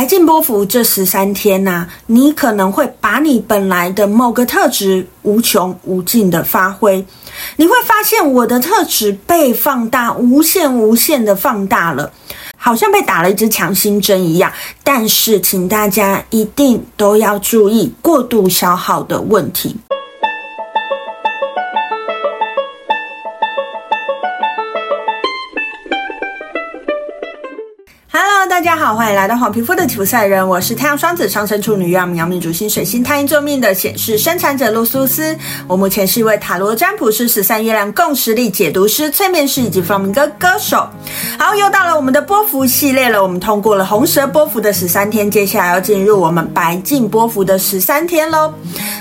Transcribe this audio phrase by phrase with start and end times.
[0.00, 7.04] 白镜波幅这十三天呐、啊，你可能会把你本来的某个特质无穷无尽的发挥，
[7.56, 12.10] 你会发现我的特质被放大，无限无限的放大了，
[12.56, 14.50] 好像被打了一支强心针一样。
[14.82, 19.76] 但是，请大家一定都要注意过度消耗的问题。
[28.60, 35.34] 大家好，欢迎来到黄皮肤的吉普赛人，我是太阳双子上升处女月亮命主星水星太阴坐命的显示生产者露苏斯。
[35.66, 40.86] 我目前是一位塔罗占卜师、十三月亮共识力解读师、催眠师以及弗朗明哥歌手。
[41.38, 43.22] 好，又到了我们的波幅系列了。
[43.22, 48.52] 我们通过了红蛇波幅的十三天，接下来要进入我们白镜波幅的十三天喽。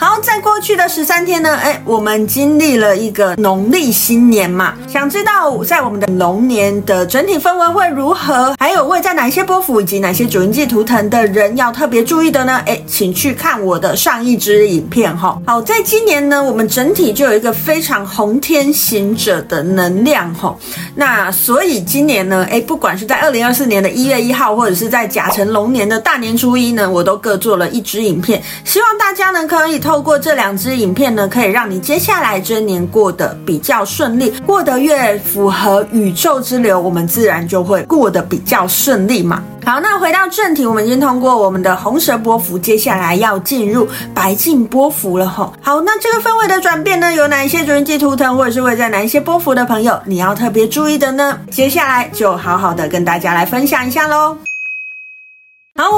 [0.00, 4.74] 好，在过去的十三天呢，哎，我们经历了一个农历新年嘛。
[4.88, 8.52] 想知道在我们的龙年的整体氛围会如何？
[8.58, 12.60] 还有会在哪些波符以及哪些主印记图腾的人要特别注意的呢？
[12.66, 15.38] 哎，请去看我的上一支影片哈。
[15.46, 20.56] 好，在今年呢，我们整体就有一个非常红天行者的能量哈。
[20.94, 39.33] 那所以今年呢，哎，不管是在二零二四年的一月一号，或者是在甲辰龙年的大年初一呢，我都各做了一支影片，希望大家呢可以透过这两支影片呢，可以让你接下来这年过得比较顺利，过得越符合宇宙之流，我们自然就会过得比较顺利嘛。
[39.64, 45.54] 好，那回到正题，我们已经通过我们的红蛇波幅，接下来要进入白净波幅了吼。
[45.62, 51.38] 好，那这个氛围的转变呢，有哪一些主人记图腾，或者是会在哪一些波幅的朋友，你要特别注意的呢？
[51.50, 54.36] 接下来就好好的跟大家来分享一下喽。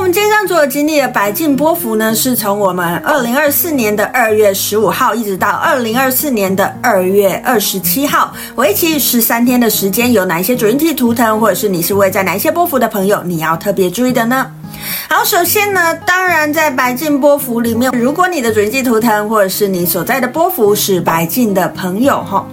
[0.06, 14.48] 们今天做的经历的白镜波幅呢，是从我们二零二四年的二月十五号一直到二零二四年的二月二十七号，为期十三天的时间，有哪一些主题图腾，或者是你是会在哪一些波幅的朋友，你要特别注意的呢？
[15.08, 22.46] 好，首先呢，当然在白镜波幅里面，如果你的主印记图腾，或者是你所在的波幅是白镜的朋友，哈。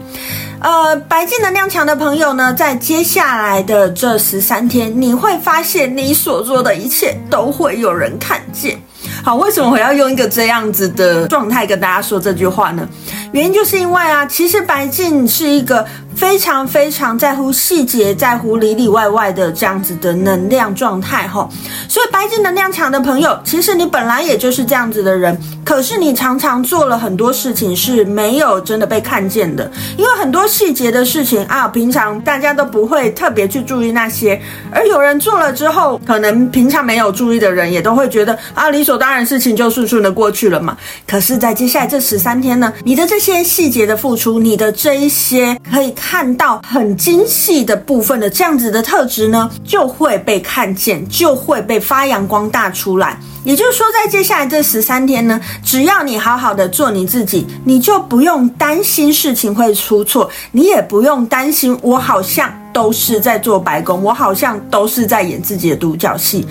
[0.59, 8.79] 呃，白镜能量强的朋友呢，在接下来的这十三天，你会发现你所做的一切都会有人看见。
[9.21, 12.87] 好，为什么我要用一个这样子的状态跟大家说这句话呢？
[13.33, 15.85] 原因就是因为啊，其实白镜是一个
[16.23, 21.49] 非常非常在乎细节、在乎里里外外的这样子的能量状态哈。
[21.89, 34.41] 所以白金能量强的朋友，其实你本来也就是这样子的人，可是你常常做了很多事情是没有真的被看见的，因为很多细节的事情啊，平常大家都不会特别去注意那些，
[34.71, 40.77] 而有人做了之后，可能平常没有注意的人也都会觉得啊，理所当然事情就顺顺的过去了嘛。
[41.05, 53.17] 可是，在接下来这十三天呢，你的这些细节的付出，你的这一些可以看看到很精细的部分的这样子的特质呢，就会被看见，就会被发扬光大出来。
[53.43, 62.62] 也就是说，在接下来这十三天呢，只要你好好的做你自己，你就不用担心事情会出错，你也不用担心我好像。
[62.73, 66.45] 都是在做白工，我好像都是在演自己的独角戏，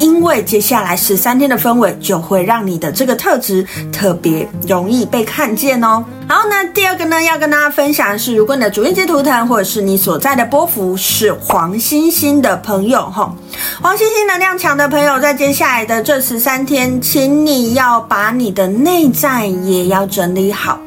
[0.00, 6.04] 因为接下来十三天的氛围就会让你的这个特质特别容易被看见哦。
[6.28, 13.32] 好，那第二个呢，要跟大家分享的是，如果你的主印记图腾或者是你所在的波幅是黄星星的朋友哈，
[13.80, 20.78] 黄星星能量强的朋友，在接下来的这十三天，请你要把你的内在也要整理好。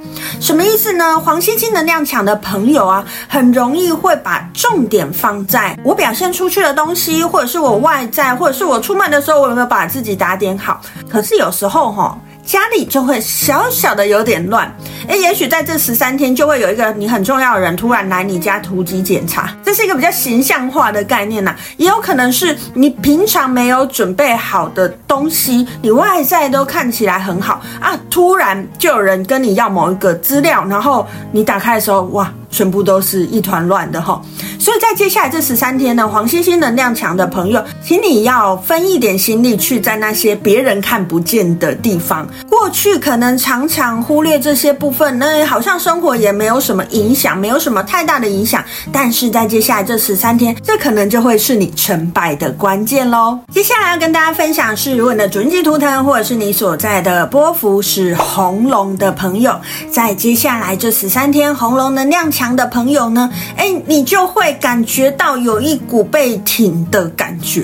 [0.41, 1.19] 什么意思呢？
[1.19, 10.81] 黄星星能量强的朋友啊，很容易会把重点放在我表现出去的东西，或者是我外在，或者是我出门的时候，我有没有把自己打点好？
[11.07, 12.17] 可是有时候哈。
[12.51, 14.69] 家里就会小小的有点乱，
[15.07, 32.29] 诶，也许在这十三天就会有一个你很重要的人突然来你家突击检查，这是一个比较形象化的概念呐，也有可能是你平常没有准备好的东西，你外在都看起来很好啊，突然就有人跟你要某一个资料，然后你打开的时候，哇！
[32.51, 34.21] 全部都是一团乱的哈，
[34.59, 42.27] 所以在接下来这十三天呢，黄星星能量强的朋友，请你要分一点心力去在那些别人看不见的地方。
[42.49, 48.63] 过去可能常常忽略这些部分，那好像生活也没有什么影响，没有什么太大的影响。
[48.91, 53.39] 但是在接下来这十三天，这可能就会是你成败的关键喽。
[53.53, 59.55] 接下来要跟大家分享是，如果你的主印记图腾或者是你所在的波幅是红龙的朋友，
[59.89, 62.40] 在接下来这十三天，红龙能量强。
[62.41, 67.63] 强的朋友呢，诶，你就会感觉到有一股被挺的感觉。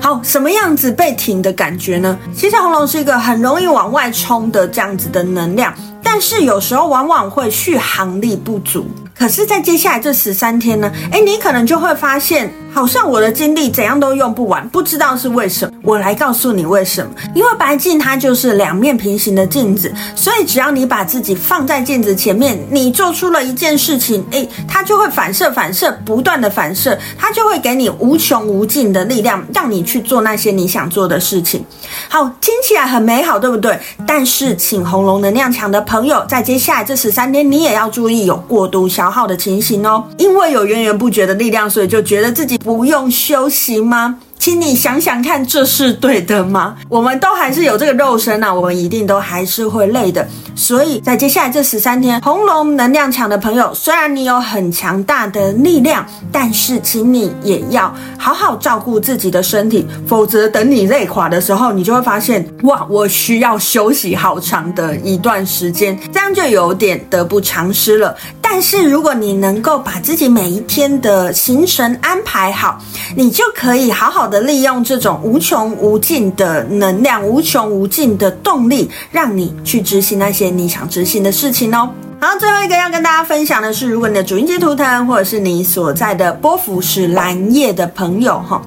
[0.00, 2.16] 好，什么样子被挺的感觉呢？
[2.32, 5.74] 其实红龙是一个很容易往外冲的这样子的能量，
[6.04, 8.86] 但是有时候往往会续航力不足。
[9.12, 15.71] 可是，在接下来这十三天呢，诶，你可能就会发现，好像我的精力怎样都用不完，不知道是为什么。
[15.82, 17.12] 我来告诉你为什么。
[17.34, 31.64] 因为白镜它就是两面平行的镜子，所以只要你把自己放在镜子前面，你做出了一件事情，诶，它就会反射、反射，不断的反射，它就会给你无穷无尽的力量，让你去做那些你想做的事情。
[32.08, 33.78] 好，听起来很美好，对不对？
[34.06, 44.18] 但是，请红龙能量强的朋友，在接下来这十三天，你也要注意有过度消耗的情形哦，因为有源源不绝的力量，所以就觉得自己不用休息吗？
[44.42, 46.74] 请你想想看，这是对的吗？
[46.88, 50.26] 我们都还是有这个肉身啊，我们一定都还是会累的。
[50.56, 68.16] 所以在接下来这十三天，红龙能量强的朋友，虽然你有很强大的力量，但是请你也要好好照顾自己的身体，否则等你累垮的时候，你就会发现，哇，我需要休息好长的一段时间，这样就有点得不偿失了。
[68.40, 72.78] 但是如果你能够把自己每一天的行程安排好，
[73.16, 81.90] 你就可以好好的利用这种无穷无尽的能量、无穷无尽的动力，让你去执行那些你想执行的事情哦。
[82.18, 88.62] 好，最后一个要跟大家分享的是，如果你的主音节图腾或者是你所在的波幅是蓝夜的朋友，哈，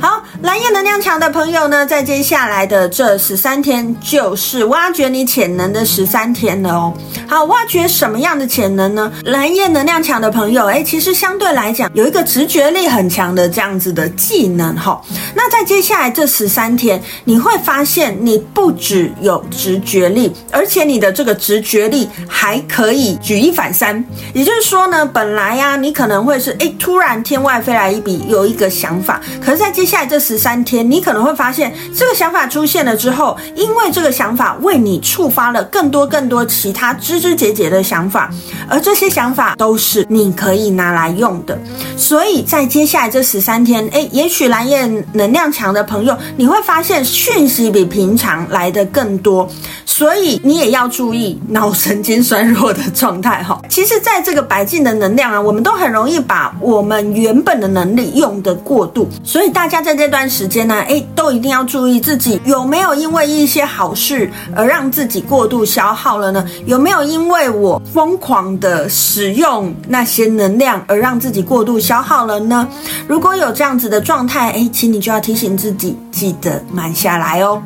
[0.00, 6.94] 好，蓝夜能量强的朋友呢，在接下来的这十三天，就是挖掘你潜能的十三天了哦。
[7.28, 9.12] 好，挖掘什么样的潜能呢？
[9.24, 14.98] 蓝夜能量强的朋友，哎，其实相对来讲，有一个直觉力很强的这样子的技能，哈。
[15.34, 23.16] 那在接下来这十三天，你会发现，你不只有直觉力，而且你的这个直觉力还可以。
[23.16, 24.02] 举一反三，
[24.32, 29.20] 也就是说呢，本来呀、啊，你可能会是诶，突然天外飞来一笔，有一个想法。
[29.44, 38.30] 可是，在接下来这十三天，你可能会发现，这个想法出现了之后，因为这个想法为你触发了更多更多其他枝枝节节的想法，
[38.68, 41.58] 而这些想法都是你可以拿来用的。
[41.96, 49.48] 所以在接下来这十三天，诶，也许蓝夜能量强的朋友，你会发现讯息比平常来的更多，
[49.84, 66.44] 所以你也要注意脑神经衰弱的状态哈， 其实，在这个白镜的能量啊，我们都很容易把我们原本的能力用的过度，所以大家在这段时间呢，诶，都一定要注意自己有没有因为一些好事而让自己过度消耗了呢？
[66.66, 72.68] 有没有因为我疯狂的使用那些能量而让自己过度消耗了呢？
[73.08, 77.62] 如果有这样子的状态，诶，请你就要提醒自己，记得慢下来哦。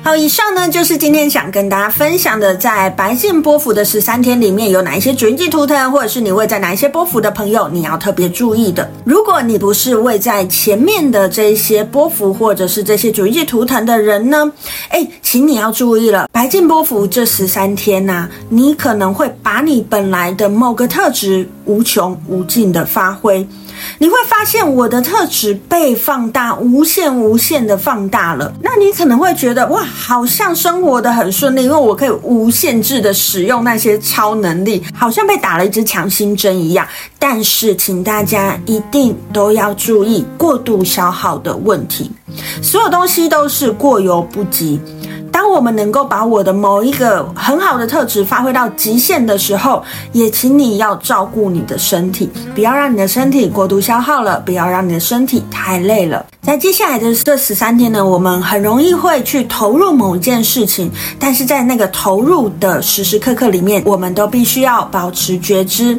[0.00, 8.90] 好，以上呢就是今天想跟大家分享的，在白镜波幅的十三天里面有哪一些主印记图腾，或者是你位在哪一些波幅的朋友，你要特别注意的。
[9.04, 14.50] 如果你不是位在前面的这些波幅，或者是这些主印记图腾的人呢，
[14.90, 23.46] 诶，请你要注意了，白镜波幅这十三天呐、你可能会把你本来的某个特质无穷无尽的发挥。
[24.02, 28.52] 你会发现我的特质被放大，无限无限的放大了。
[28.60, 36.84] 那你可能会觉得哇，好像生活得很顺利，因为我可以无限制的使用那些超能力，好像被打了一支强心针一样。
[37.16, 42.10] 但是，请大家一定都要注意过度消耗的问题，
[42.60, 44.80] 所有东西都是过犹不及。
[45.32, 49.82] 当我们能够把我的某一个很好的特质发挥到极限的时候，
[50.12, 56.24] 也请你要照顾你的身体，不要让你的身体过度消耗了，不要让你的身体太累了。
[56.42, 65.98] 在接下来的这十三天呢，我们很容易会去投入某一件事情，但是在那个投入的时时刻刻里面，我们都必须要保持觉知。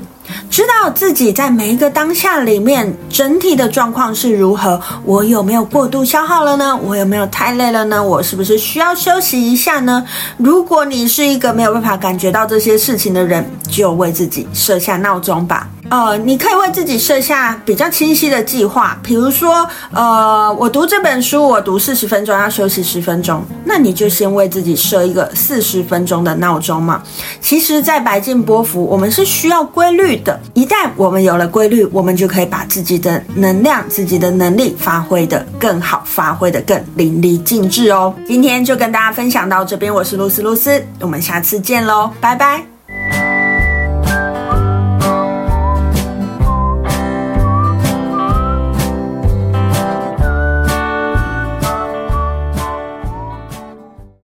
[0.49, 6.77] 知道自己在每一个当下里面整体的状况是如何，我有没有过度消耗了呢？
[6.83, 8.01] 我有没有太累了呢？
[8.01, 10.05] 我是不是需要休息一下呢？
[10.37, 15.69] 如果你是一个没有办法感觉到这些事情的人，就为自己设下闹钟吧。
[15.93, 27.03] 呃，你可以为自己设下比较清晰的计划，比如说，呃，我读这本书，我读四十分钟，要休息十分钟，那你就先为自己设一个四十分钟的闹钟嘛。
[27.39, 30.39] 其实，在白镜波符，我们是需要规律的。
[30.55, 38.11] 一旦我们有了规律，我们就可以把自己的能量、自己的能力发挥得更好，发挥得更淋漓尽致哦。
[38.27, 42.72] 今天就跟大家分享到这边，我是露丝露丝，我们下次见喽，拜拜。